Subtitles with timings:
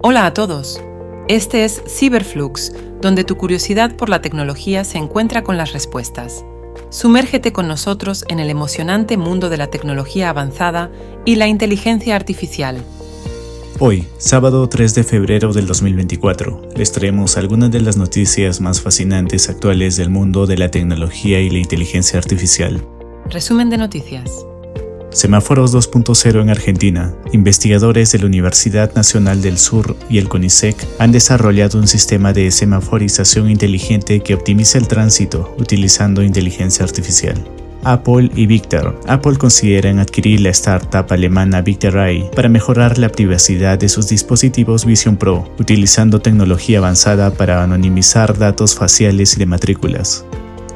[0.00, 0.80] Hola a todos.
[1.26, 6.44] Este es Cyberflux, donde tu curiosidad por la tecnología se encuentra con las respuestas.
[6.88, 10.92] Sumérgete con nosotros en el emocionante mundo de la tecnología avanzada
[11.24, 12.80] y la inteligencia artificial.
[13.80, 19.48] Hoy, sábado 3 de febrero del 2024, les traemos algunas de las noticias más fascinantes
[19.48, 22.86] actuales del mundo de la tecnología y la inteligencia artificial.
[23.30, 24.46] Resumen de noticias.
[25.10, 27.14] Semáforos 2.0 en Argentina.
[27.32, 32.50] Investigadores de la Universidad Nacional del Sur y el CONICET han desarrollado un sistema de
[32.50, 37.42] semaforización inteligente que optimiza el tránsito utilizando inteligencia artificial.
[37.84, 39.00] Apple y Victor.
[39.06, 41.94] Apple consideran adquirir la startup alemana Victor
[42.34, 48.74] para mejorar la privacidad de sus dispositivos Vision Pro, utilizando tecnología avanzada para anonimizar datos
[48.74, 50.24] faciales y de matrículas.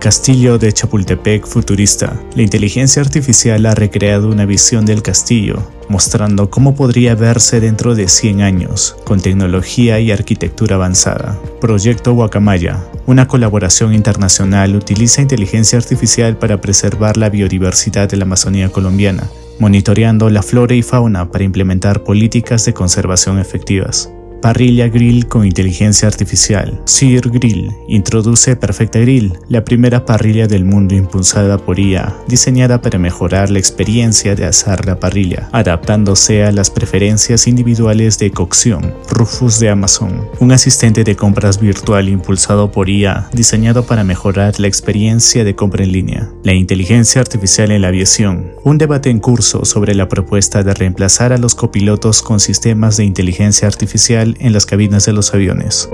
[0.02, 2.20] Castillo de Chapultepec futurista.
[2.34, 8.09] La inteligencia artificial ha recreado una visión del castillo, mostrando cómo podría verse dentro de
[8.09, 11.38] 100 años, con tecnología y arquitectura avanzada.
[11.60, 12.85] Proyecto Guacamaya.
[13.07, 20.30] Una colaboración internacional utiliza inteligencia artificial para preservar la biodiversidad de la Amazonía colombiana, monitoreando
[20.30, 24.10] la flora y fauna para implementar políticas de conservación efectivas.
[24.43, 26.82] Parrilla Grill con inteligencia artificial.
[26.85, 32.98] Sear Grill introduce Perfecta Grill, la primera parrilla del mundo impulsada por IA, diseñada para
[32.98, 38.93] mejorar la experiencia de asar la parrilla, adaptándose a las preferencias individuales de cocción.
[39.09, 44.66] Rufus de Amazon, un asistente de compras virtual impulsado por IA, diseñado para mejorar la
[44.66, 46.29] experiencia de compra en línea.
[46.43, 48.51] La inteligencia artificial en la aviación.
[48.65, 53.04] Un debate en curso sobre la propuesta de reemplazar a los copilotos con sistemas de
[53.04, 55.88] inteligencia artificial en las cabinas de los aviones.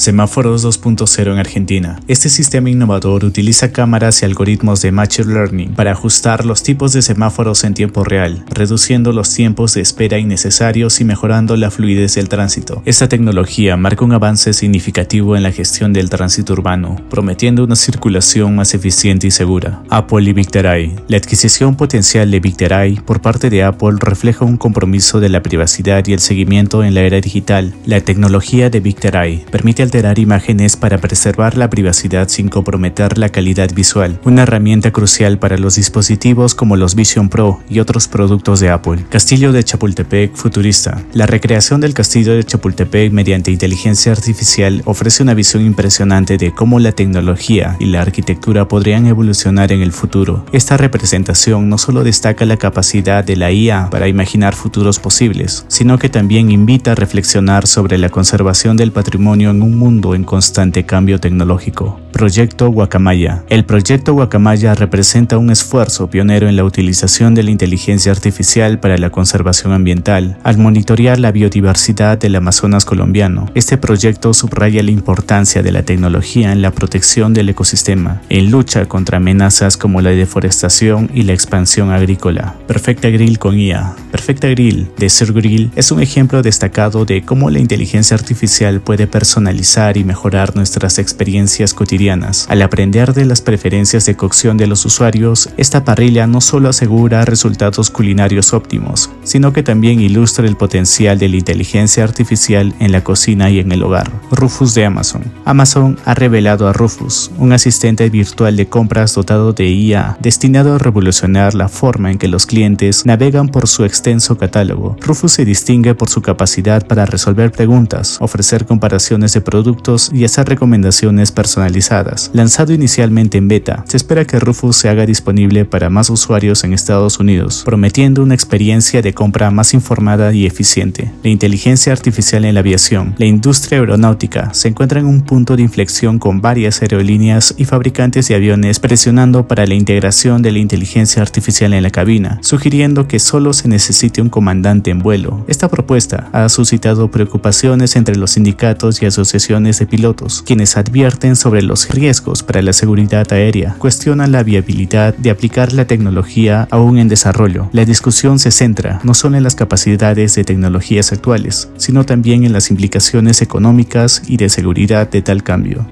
[0.00, 2.00] Semáforos 2.0 en Argentina.
[2.08, 7.02] Este sistema innovador utiliza cámaras y algoritmos de Machine Learning para ajustar los tipos de
[7.02, 12.30] semáforos en tiempo real, reduciendo los tiempos de espera innecesarios y mejorando la fluidez del
[12.30, 12.80] tránsito.
[12.86, 18.56] Esta tecnología marca un avance significativo en la gestión del tránsito urbano, prometiendo una circulación
[18.56, 19.82] más eficiente y segura.
[19.90, 20.96] Apple y Victoray.
[21.08, 26.06] La adquisición potencial de Victoray por parte de Apple refleja un compromiso de la privacidad
[26.06, 27.74] y el seguimiento en la era digital.
[27.84, 33.74] La tecnología de Victoray permite alterar imágenes para preservar la privacidad sin comprometer la calidad
[33.74, 38.70] visual, una herramienta crucial para los dispositivos como los Vision Pro y otros productos de
[38.70, 39.04] Apple.
[39.10, 41.02] Castillo de Chapultepec futurista.
[41.12, 46.78] La recreación del castillo de Chapultepec mediante inteligencia artificial ofrece una visión impresionante de cómo
[46.78, 50.46] la tecnología y la arquitectura podrían evolucionar en el futuro.
[50.52, 55.98] Esta representación no solo destaca la capacidad de la IA para imaginar futuros posibles, sino
[55.98, 60.84] que también invita a reflexionar sobre la conservación del patrimonio en un mundo en constante
[60.84, 61.98] cambio tecnológico.
[62.12, 63.44] Proyecto Guacamaya.
[63.48, 68.98] El proyecto Guacamaya representa un esfuerzo pionero en la utilización de la inteligencia artificial para
[68.98, 73.46] la conservación ambiental, al monitorear la biodiversidad del Amazonas colombiano.
[73.54, 78.84] Este proyecto subraya la importancia de la tecnología en la protección del ecosistema, en lucha
[78.84, 82.54] contra amenazas como la deforestación y la expansión agrícola.
[82.66, 83.94] Perfecta Grill con IA.
[84.10, 89.06] Perfecta Grill de Sir Grill es un ejemplo destacado de cómo la inteligencia artificial puede
[89.06, 92.44] personalizar y mejorar nuestras experiencias cotidianas.
[92.48, 97.24] Al aprender de las preferencias de cocción de los usuarios, esta parrilla no solo asegura
[97.24, 103.04] resultados culinarios óptimos, sino que también ilustra el potencial de la inteligencia artificial en la
[103.04, 104.10] cocina y en el hogar.
[104.32, 105.22] Rufus de Amazon.
[105.44, 110.78] Amazon ha revelado a Rufus, un asistente virtual de compras dotado de IA, destinado a
[110.78, 114.96] revolucionar la forma en que los clientes navegan por su extenso catálogo.
[115.00, 120.24] Rufus se distingue por su capacidad para resolver preguntas, ofrecer comparaciones de productos productos y
[120.24, 122.30] hacer recomendaciones personalizadas.
[122.32, 126.72] Lanzado inicialmente en beta, se espera que Rufus se haga disponible para más usuarios en
[126.72, 131.12] Estados Unidos, prometiendo una experiencia de compra más informada y eficiente.
[131.22, 133.14] La inteligencia artificial en la aviación.
[133.18, 138.28] La industria aeronáutica se encuentra en un punto de inflexión con varias aerolíneas y fabricantes
[138.28, 143.18] de aviones presionando para la integración de la inteligencia artificial en la cabina, sugiriendo que
[143.18, 145.44] solo se necesite un comandante en vuelo.
[145.48, 149.06] Esta propuesta ha suscitado preocupaciones entre los sindicatos y
[149.50, 155.30] de pilotos, quienes advierten sobre los riesgos para la seguridad aérea, cuestionan la viabilidad de
[155.30, 157.68] aplicar la tecnología aún en desarrollo.
[157.72, 162.52] La discusión se centra no solo en las capacidades de tecnologías actuales, sino también en
[162.52, 165.84] las implicaciones económicas y de seguridad de tal cambio.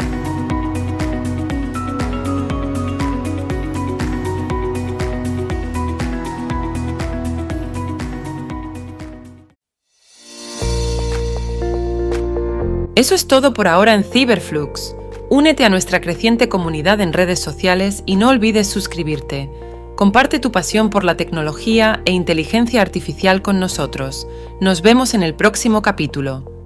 [12.99, 14.97] Eso es todo por ahora en Cyberflux.
[15.31, 19.49] Únete a nuestra creciente comunidad en redes sociales y no olvides suscribirte.
[19.95, 24.27] Comparte tu pasión por la tecnología e inteligencia artificial con nosotros.
[24.61, 26.58] Nos vemos en el próximo capítulo.